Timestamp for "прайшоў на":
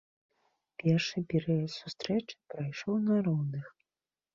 2.55-3.25